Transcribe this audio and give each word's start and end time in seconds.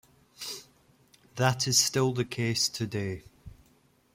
That 1.35 1.67
is 1.67 1.77
still 1.77 2.11
the 2.11 2.25
case 2.25 2.67
today. 2.69 3.21